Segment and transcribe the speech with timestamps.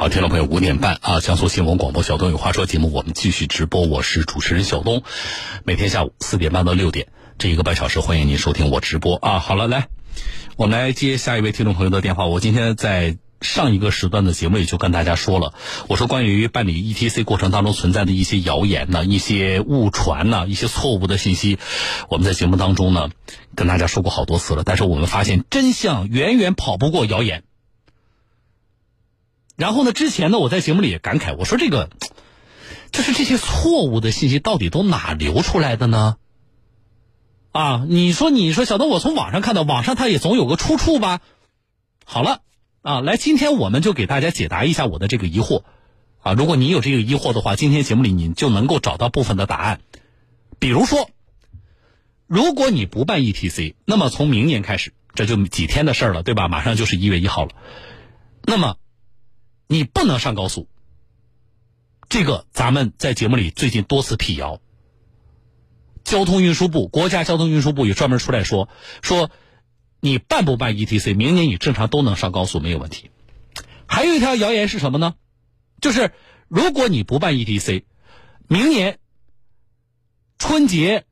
[0.00, 5.02] 好，听众朋友，五点半啊，江苏新闻广播小东有话说节目，我们继续直播，我是主持人小东，
[5.62, 9.40] 每天下午四点半到六点这一个半小时，欢迎您收听我直播啊。
[9.40, 9.88] 好了，来，
[10.56, 12.24] 我们来接下一位听众朋友的电话。
[12.24, 15.52] 我今天在上一个时段的节目里就跟大家说了，
[15.86, 21.58] 我说关于办理 ETC 过程当中存在的一些谣言呢、一些误传呢、一些错误的信息，
[22.08, 23.10] 我们在节目当中呢
[23.54, 27.42] 跟大家说过好多次了，但是我们发现真相远远跑不过谣言。
[29.60, 31.90] 然后呢，之前呢，我在节目里也感慨，我说这个，
[32.92, 36.16] 就是这些错误的信息到底都哪流出来的呢？
[37.52, 41.20] 啊，你说，你说，小东，我从网上看到，网上它也总有个出处吧？
[42.06, 42.40] 好了，
[42.80, 45.62] 啊，来，今天我们就给大家解答一下我的这个疑惑，
[46.22, 49.82] 啊，如果你有这个疑惑的话，今天节目里你就能够找到部分的答案。
[50.58, 51.10] 比如说，
[52.26, 56.48] 如果你不办 ETC，那么从明年开始，这就几天的事儿了，对吧？
[56.48, 57.50] 马上就是一月一号了，
[58.46, 58.76] 那么。
[59.72, 60.66] 你不能上高速，
[62.08, 64.60] 这个咱们在节目里最近多次辟谣。
[66.02, 68.68] 交通运输部、国家交通运输部也专门出来说，
[69.00, 69.30] 说
[70.00, 73.12] 你办不办 ETC，明年你正常都能上高速，没有问题。
[73.86, 75.14] 还有一条谣言是什么呢？
[75.80, 76.10] 就是
[76.48, 77.84] 如果你不办 ETC，
[78.48, 78.98] 明年
[80.36, 81.04] 春节、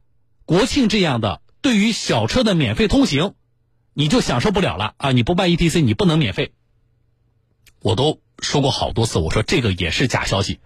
[0.44, 3.36] 国庆这样的对于小车的免费通行，
[3.92, 5.12] 你就享受不了了啊！
[5.12, 6.52] 你不办 ETC，你不能免费。
[7.80, 10.60] 我都说过好多次，我说这个也是假消息。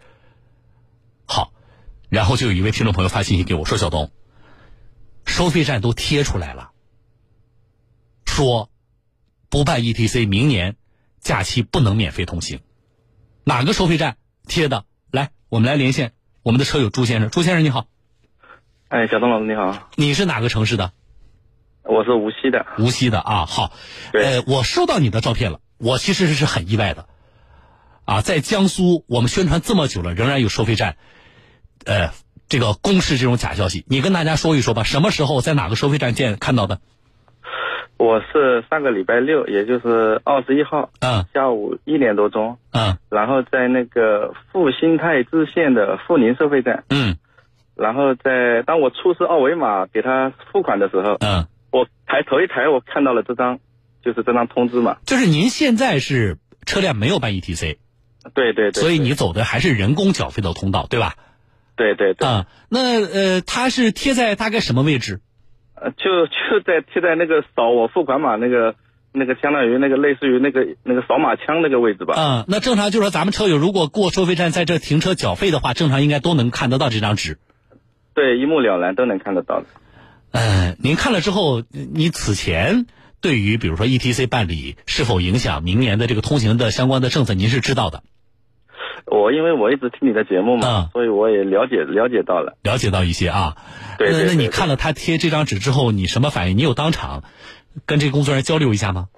[1.26, 1.52] 好，
[2.08, 4.10] 然后就有一位听众朋友发信息给我说：“小东，
[5.24, 6.72] 收费站都贴出来了，
[8.26, 8.70] 说
[9.48, 10.76] 不办 ETC，明年
[11.20, 12.60] 假期不能免费通行。
[13.44, 14.84] 哪个收费站贴的？
[15.10, 16.12] 来，我们来连线
[16.42, 17.30] 我们的车友朱先生。
[17.30, 17.86] 朱先生你好，
[18.88, 20.92] 哎，小东老师你好，你是哪个城市的？
[21.84, 22.66] 我是无锡的。
[22.78, 23.72] 无锡的啊，好，
[24.12, 25.60] 呃，我收到你的照片了。
[25.78, 27.08] 我其实是很意外的，
[28.04, 30.96] 啊，在江苏我们宣传这么久了，仍然有收费站，
[31.84, 32.10] 呃，
[32.48, 33.84] 这个公示这种假消息。
[33.88, 36.80] 你跟大家说一说吧，什么时候在哪个收费站见看到的？
[37.98, 47.16] 我是上个礼拜六，也就是二十一号，嗯，下午一点多钟，嗯，然后在那个阜新泰支线的阜宁收费站，嗯，
[47.76, 53.58] 然后在当我出示二维码给他付款的时候，嗯，我抬头一抬，我看到了这张。
[54.04, 56.36] 就是这张通知嘛，就是您现在是
[56.66, 57.76] 车辆没有办 ETC，
[58.34, 61.14] 对对对，所以你走的还是人工缴费的通道，对吧？
[61.76, 62.28] 对对对。
[62.28, 65.20] 啊，那呃，它是贴在大概什么位置？
[65.74, 68.76] 呃，就就在贴在那个扫我付款码那个
[69.12, 72.14] 那个相当于那个类似于那个那个扫码枪那个位置吧。
[72.14, 77.38] 啊，那正常就是说咱们车友如果过收费站在这停车缴费的话，正常应该都能看得到这张纸。
[78.14, 79.66] 对，一目了然，都能看得到的。
[80.30, 82.86] 嗯，您看了之后，你此前。
[83.20, 88.02] 对于比如说 ETC 办理是否影响明年的这个通行的相关的政策，您是知道的。
[89.06, 93.56] 我因为我一直听你的节目嘛，所以我也了解了解到了，了解到一些啊。
[93.98, 94.24] 对对。
[94.26, 96.56] 那你看了他贴这张纸之后，你什么反应？
[96.56, 97.22] 你有当场
[97.86, 99.08] 跟这个工作人员交流一下吗？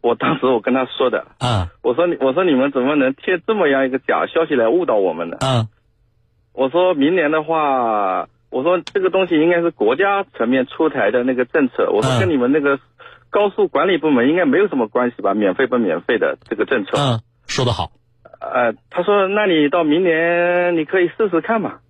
[0.00, 5.36] 我当时我跟他说的啊，我说你我说你们怎么能贴这么样一个假消息来误导我们呢？
[5.40, 5.68] 嗯，
[6.52, 12.78] 我说明年的话，我说这个东西应该是国家层面出台的那个政策，我说跟你们那个。
[13.30, 15.34] 高速管理部门应该没有什么关系吧？
[15.34, 16.92] 免费不免费的这个政策。
[16.96, 17.90] 嗯，说得好。
[18.40, 21.80] 呃，他说：“那你到明年你可以试试看嘛。”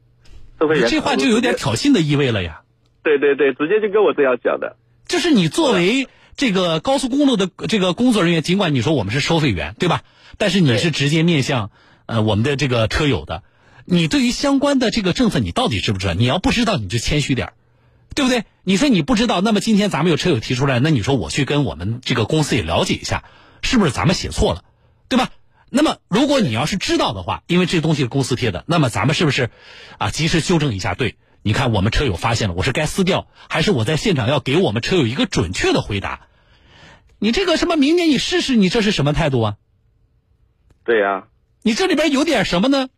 [0.61, 2.63] 收费员这话就有点挑衅的意味了呀。
[3.03, 4.77] 对对对，直接就跟我这样讲的。
[5.07, 10.03] 就是你作为这个高速公路的这个工作人员，尽管你说我们是收费员，对吧？
[10.39, 11.71] 但是你是直接面向
[12.07, 13.43] 呃我们的这个车友的，
[13.85, 16.15] 你对于相关的这个政策，你到底知不知道？
[16.15, 17.53] 你要不知道，你就谦虚点
[18.15, 18.45] 对不对？
[18.63, 23.25] 你说你不知道，那么今天咱们有车友提出来，那你说我去跟我们这个公司也了解一下，
[23.61, 24.65] 是不是咱们写错了，
[25.09, 25.29] 对吧？
[25.77, 29.51] 那么如果你要是知道的话，因为这东西是公司贴的，那么咱们是不是
[29.99, 30.95] 啊及时纠正一下？
[30.95, 36.29] 对，你看我们车友发现了，我是该撕掉，还是我在现场要给我们车友一个准确的回答？
[37.19, 39.57] 你这个什么明年你试试，你这是什么态度啊？
[40.85, 41.27] 对呀，
[41.63, 42.89] 你这里边有点什么呢？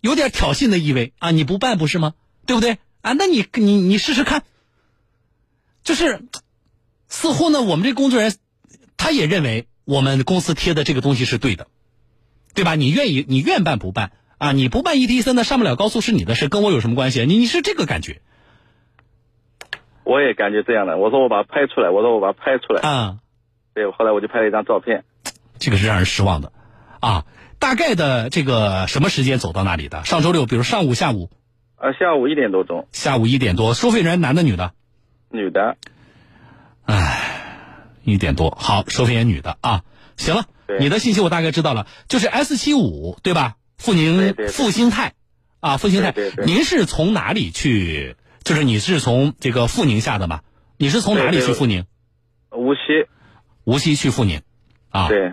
[0.00, 1.30] 有点挑衅的意味啊！
[1.30, 2.14] 你不办不是吗？
[2.44, 2.78] 对不对？
[3.02, 4.42] 啊，那你你你试试看，
[5.84, 6.22] 就是
[7.08, 8.36] 似乎呢，我们这工作人员
[8.96, 11.66] 他也认为我们公司贴的这个东西是对的，
[12.54, 12.74] 对吧？
[12.74, 14.52] 你愿意你愿办不办啊？
[14.52, 17.24] 你不办 ETC 那，上不了高速是你的事，跟我有什么关系？
[17.26, 18.20] 你你是这个感觉？
[20.04, 20.96] 我也感觉这样的。
[20.96, 23.18] 我说我把它拍出来，我说我把它拍出来啊。
[23.74, 25.04] 对，后来我就拍了一张照片。
[25.58, 26.52] 这个是让人失望的
[27.00, 27.24] 啊！
[27.58, 30.04] 大概的这个什么时间走到那里的？
[30.04, 31.30] 上周六，比如上午、下午。
[31.76, 32.86] 啊，下午一点多钟。
[32.92, 34.72] 下午一点多，收费员男的女的？
[35.30, 35.76] 女的。
[36.86, 37.20] 唉，
[38.02, 39.82] 一点多，好，收费员女的啊。
[40.16, 40.48] 行了，对
[40.80, 43.56] 你的信息我大概知道了，就是 S 七五对吧？
[43.78, 45.14] 富宁对对对复兴泰，
[45.60, 48.16] 啊，复兴泰您是从哪里去？
[48.44, 50.40] 就是你是从这个富宁下的吗？
[50.76, 51.84] 你是从哪里去富宁？
[52.50, 52.80] 无锡，
[53.64, 54.42] 无锡去富宁，
[54.90, 55.32] 啊，对，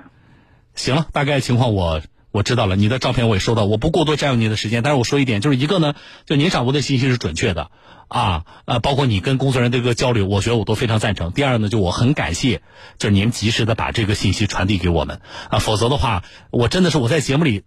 [0.76, 5.96] 行了，大概情况我我知道了，你的照片我也收到，我不过多占用您的时间，但是我说一点，就是一个呢，
[6.26, 7.72] 就您掌握的信息是准确的
[8.08, 11.32] 啊，呃，包括你跟工作人员的一个交流，我觉得我都非常赞成。
[11.32, 12.62] 第二呢，就我很感谢，
[12.98, 17.64] 就是您及时的把这个信息传递给我们啊，否则的话，我真的是我在节目里。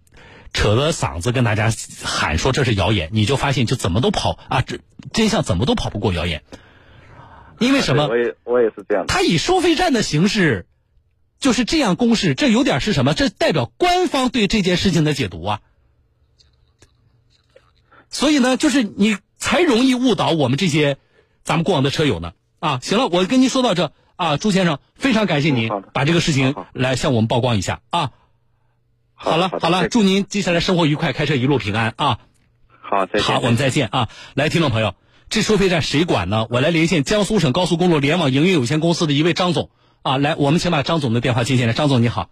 [0.51, 1.71] 扯着嗓子跟大家
[2.03, 4.79] 喊说这是谣言，你就发现就怎么都跑啊，这
[5.13, 6.41] 真相怎么都跑不过谣言，
[7.59, 8.07] 因为什么？
[8.07, 9.13] 我也我也是这样的。
[9.13, 10.65] 他以收费站的形式，
[11.39, 13.13] 就是这样公示，这有点是什么？
[13.13, 15.61] 这代表官方对这件事情的解读啊。
[18.09, 20.97] 所以呢，就是你才容易误导我们这些
[21.43, 22.33] 咱们过往的车友呢。
[22.59, 28.11] 啊，行了，我跟您说到这啊，朱先生，非常感谢您嗯把这个事情来向我们曝光一下啊。
[29.15, 32.19] 好了好了，祝您接下来生活愉快，开车一路平安啊。
[32.81, 33.23] 好，再见。
[33.23, 34.09] 好，我们再见啊！
[34.33, 34.95] 来，听众朋友，
[35.29, 36.47] 这收费站谁管呢？
[36.49, 39.69] 我来连线江苏省高速公路联网营运有限公司的一位张总
[40.01, 41.73] 啊，来，我们请把张总的电话接进来。
[41.73, 42.29] 张总你好，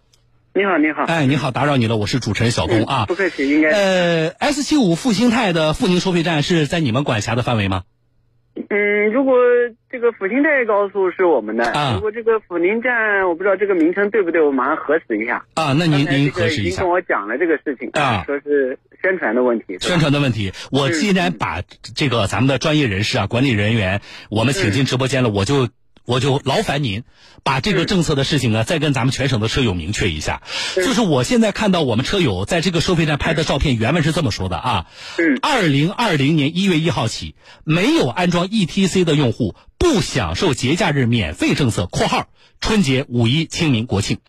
[0.58, 1.04] 你好，你好。
[1.04, 3.06] 哎，你好，打扰你了，我是主持人小东啊。
[3.06, 3.70] 不客气，应该。
[3.70, 7.84] 呃，S 七五复兴泰的阜宁收费站是在你们管辖的范围吗？
[8.56, 9.36] 嗯，如果
[9.92, 15.46] 这个阜兴泰高速是我们的，啊如果这个阜宁站，我不知道这个名称对不对，我马上核实一下。
[15.54, 16.90] 啊，那您您核实一下已经跟。
[16.90, 19.78] 我讲了这个事情啊说是宣传的问题。
[19.80, 21.62] 宣传的问题，我既然把
[21.94, 24.02] 这个咱们的专业人士啊、管理人员，
[24.32, 25.70] 我们请进直播间了，我就
[26.08, 27.04] 我就劳烦您
[27.44, 30.42] 把这个政策的事情呢，再跟咱们全省的车友明确一下。
[30.76, 34.86] 就是我现在看到我们车友在这个收费站拍的照片，原文是这么说的啊：
[35.18, 42.30] 嗯二零二零年一月一号起，没有安装 ETC 的用户不享受节假日免费政策（括号
[42.62, 44.20] 春节、五一、清明、国庆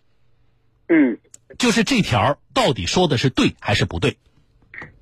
[0.89, 1.17] 嗯，）。
[1.57, 4.17] 就是这条到底说的是对还是不对？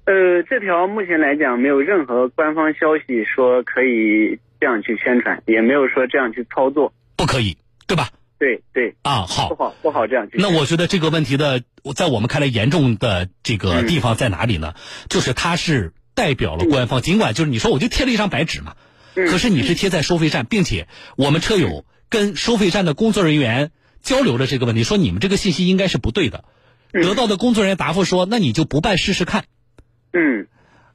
[0.06, 6.94] 呃，这条目前来讲没有任何官方消息说可以这样去宣传，也没有说这样去操作。
[7.16, 7.58] 不可以，
[7.88, 8.10] 对吧？
[8.40, 9.56] 对对，啊，好不。
[9.56, 10.38] 好不好这样去。
[10.38, 11.64] 那我觉得这个问题的，
[11.96, 14.76] 在我们看来严重的这个地方在哪里呢？
[15.10, 18.76] 就是它是代表了官方，尽管就是你说我就贴了一张白纸嘛，
[19.16, 23.72] 嗯可是你是贴在收费站，并且我们车友跟收费站的工作人员
[24.04, 26.46] 交流了这个问题，说你们这个信息应该是不对的，
[26.94, 29.46] 嗯得到的工作人员答复说，那你就不办试试看。
[30.14, 30.48] 嗯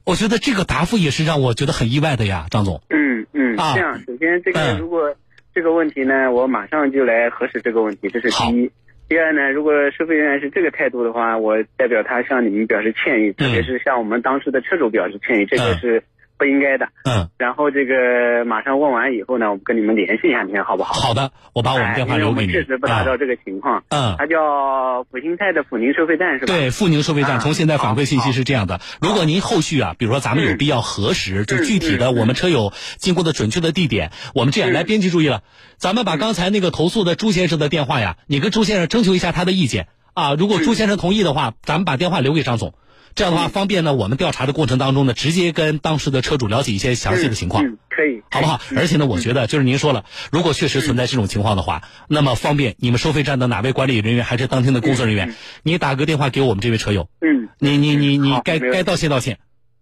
[0.05, 2.81] 我觉得这个答复也是让我觉得很意外的呀，张总。
[2.89, 3.73] 嗯嗯，啊。
[3.75, 4.79] 这样，首先这个嗯。
[4.79, 5.13] 如果
[5.53, 8.71] 这个问题呢，我马上就来核实这个问题，这是第一。
[9.09, 15.77] 第二呢，如果收费员是这个态度的话，我代表他向你们表示歉意，特别是向我们当时的车主表示歉意，这个嗯。
[15.79, 16.03] 是
[16.43, 16.89] 不应该的。
[17.05, 20.93] 嗯，然后这个马上问完以后呢，我们跟你们联系一下，你看好不好？
[20.93, 22.51] 好的，我把我们哎电话留给你。
[22.51, 23.83] 确实不达啊到这个情况。
[23.89, 24.15] 嗯。
[24.17, 26.53] 它叫阜新泰的阜宁收费站是吧？
[26.53, 35.43] 对，阜宁收费站啊从现在反馈信息是这样的：如果您后续啊，比如说咱们有嗯必要核实，就嗯具体的嗯我们车友经过的准确的地点，我们这样嗯来，编辑注意了，
[35.77, 40.33] 咱们把刚才那个投诉的朱先生的电话呀，你跟朱先生征求一下他的意见啊。
[40.33, 42.73] 如果朱先生同意的话，咱们把电话留给张总，
[43.15, 47.65] 这样的话方便呢，我们调查的过程当中呢，直接跟当时的车主了解一些详细的情况。
[47.65, 48.59] 嗯，可以，好不好？
[48.75, 59.39] 而且呢，我觉得就是您说了，如果确实存在这种情况的话，那么方便你们收费站的哪位管理人员还是当天的工作人员，你打个电话给我们这位车友，嗯你你你你该该道歉道歉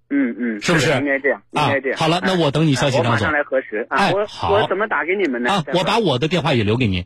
[0.10, 1.98] 嗯嗯，是不是应该这样，应啊该这样。
[1.98, 5.51] 好了，那哎我等你消息，张总啊我马上来核实哎好我怎么打给你们呢？
[5.51, 7.05] 啊，我把我的电话也留给您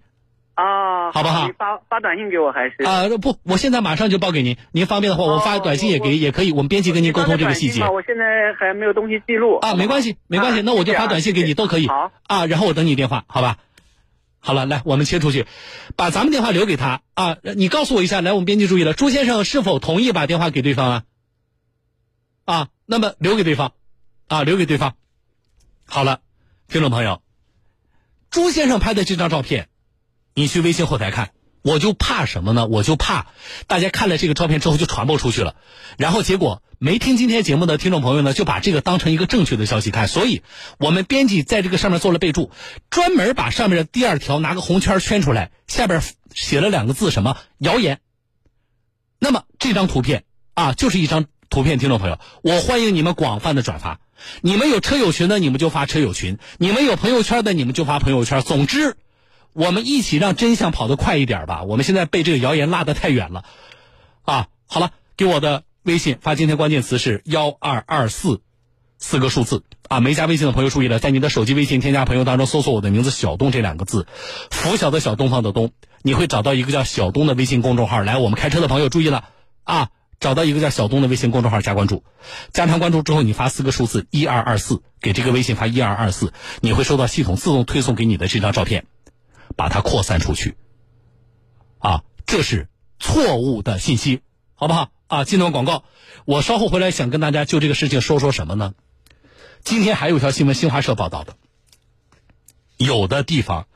[0.55, 2.83] 啊，好不好你发发短信给我还是？
[2.83, 8.23] 啊，不，我现在马上就报给您，您方便的话，我发哦短信也我给也可以，我们编辑跟您沟通这个细节我现在
[8.57, 13.57] 还没有东西记录啊，没关系没关系，啊那我就发短信给你都可以好，啊，然后我等你电话，好吧？
[14.39, 15.45] 好了，来，我们切出去，
[15.95, 17.37] 把咱们电话留给他啊。
[17.55, 21.03] 你告诉我一下，来，我们编辑注意了，朱先生是否同意把电话给对方啊？
[22.45, 23.73] 啊，那么留给对方，
[24.27, 24.93] 啊，留给对方。
[25.87, 26.19] 好了，
[26.67, 27.23] 听众朋友，
[28.29, 29.67] 朱先生拍的这张照片，
[30.35, 31.31] 你去微信后台看。
[31.63, 32.67] 我就怕什么呢？
[32.67, 33.25] 我就怕
[33.65, 35.55] 大家看了这个照片之后就传播出去了，
[35.97, 40.07] 然后结果没听今天节目的听众朋友呢，就把这个当成一个正确的消息看。
[40.07, 40.43] 所以，
[40.77, 42.51] 我们编辑在这个上面做了备注，
[42.91, 46.03] 专门把上面的第二条拿个红圈圈出来，下边
[46.35, 47.99] 写了两个字什么谣言。
[49.17, 50.23] 那么这张图片
[50.53, 53.99] 啊，就是一张图片，听众朋友，我欢迎你们广泛的转发。
[54.41, 58.43] 你们有车友群的，你们就发车友群；你们有朋友圈的，你们就发朋友圈。
[58.43, 58.97] 总之。
[59.55, 61.63] 我们一起让真相跑得快一点吧！
[61.63, 63.45] 我们现在被这个谣言拉得太远了，
[64.23, 68.41] 啊，好了，给我的微信发今天关键词是幺二二四，
[68.97, 70.01] 四个数字啊！
[70.01, 74.07] 没加微信的朋友注意了，在你的手机微信添加朋友当中搜索我的名字小东这两个字，
[74.51, 75.71] 拂晓的小东方的东，
[76.01, 78.01] 你会找到一个叫小东的微信公众号。
[78.01, 79.29] 来，我们开车的朋友注意了
[79.63, 79.87] 啊，
[80.19, 82.03] 找到一个叫小东的微信公众号加关注，
[82.51, 88.85] 加上关注之后，你发四个数字一二二四，给这个微信发一二二四，你会收到系统自动推送给你的这张照片，
[89.55, 90.55] 把它扩散出去。
[91.79, 92.67] 啊，这是
[92.99, 94.21] 错误的信息，
[94.55, 94.89] 好不好？
[95.07, 95.83] 啊，进段广告，
[96.25, 98.73] 我稍后回来想跟大家就这个事情说说什么呢？
[99.63, 101.37] 今天还有一条新闻，新华社报道的，
[102.77, 103.67] 有的地方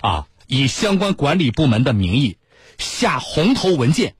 [0.00, 2.38] 啊，以相关管理部门的名义
[2.78, 4.14] 下红头文件，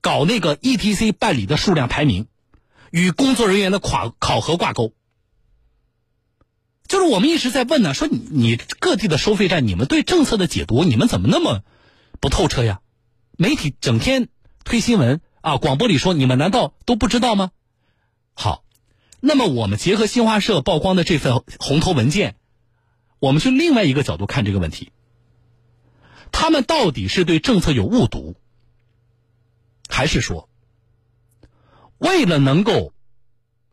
[0.00, 2.26] 搞那个 ETC 办理的数量排名，
[2.90, 4.94] 与工作人员的考考核挂钩。
[6.86, 11.62] 就是我们一直在问呢，说你你各地的收费站，你们对政策的解读，你们怎么那么
[12.20, 12.80] 不透彻呀？
[13.36, 14.28] 媒体整天
[14.64, 17.50] 推新闻啊，广播里说，你们难道都不知道吗？
[18.34, 18.64] 好，
[19.20, 22.36] 那么我们结合新华社曝光的这份红头文件，
[23.18, 24.92] 我们去另外一个角度看这个问题，
[26.32, 28.36] 他们到底是对政策有误读，
[29.88, 30.48] 还是说
[31.96, 32.92] 为了能够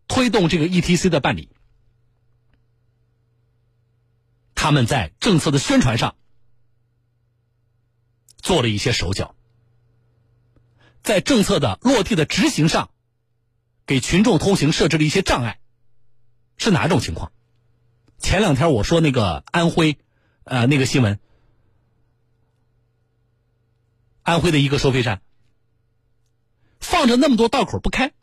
[0.07, 1.49] 推动这个 ETC 的办理？
[4.61, 6.15] 他们在政策的宣传上
[8.37, 9.33] 做了一些手脚，
[11.01, 12.91] 在政策的落地的执行上，
[13.87, 15.59] 给群众通行设置了一些障碍，
[16.57, 17.31] 是哪种情况？
[18.19, 19.97] 前两天我说那个安徽，
[20.43, 21.19] 呃，那个新闻，
[24.21, 25.23] 安徽的一个收费站，
[26.79, 28.13] 放着那么多道口不开，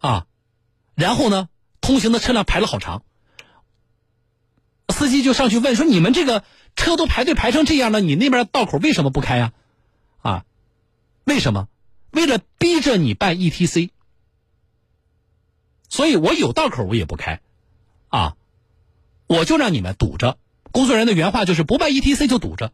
[0.00, 0.26] 啊，
[0.96, 1.48] 然后呢，
[1.80, 3.04] 通行的车辆排了好长。
[4.88, 9.52] 司机就上去问说：“你们这个车都排队排成这样了，你那边道口为什么不开呀？
[10.22, 10.44] 啊，
[11.24, 11.68] 为什么？
[12.10, 13.90] 为了逼着你办 ETC，
[15.88, 17.40] 所以我有道口我也不开，
[18.08, 18.36] 啊，
[19.26, 20.38] 我就让你们堵着。
[20.72, 22.72] 工作人员的原话就是不办 ETC 就堵着。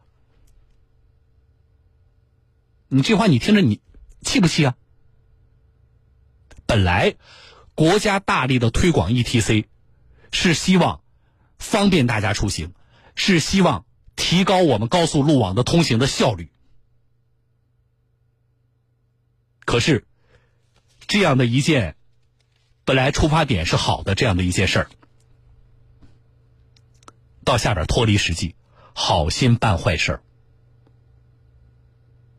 [2.87, 3.81] 你这话你听着你
[4.21, 4.75] 气不气啊？
[6.65, 7.15] 本来
[7.75, 9.65] 国家大力的推广 ETC，
[10.31, 11.01] 是希望。”
[11.65, 12.73] 方便大家出行，
[13.15, 16.51] 是希望提高我们高速路网的通行的效率。
[19.65, 20.05] 可是，
[21.07, 21.95] 这样的一件
[22.85, 24.89] 本来出发点是好的这样的一件事儿，
[27.43, 28.55] 到下边脱离实际，
[28.93, 30.21] 好心办坏事儿。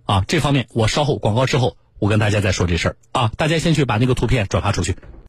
[0.05, 3.33] 啊，这方面我稍后广告之后，我跟大家再说这事儿啊。
[3.37, 4.97] 大家先去把那个图片转发出去。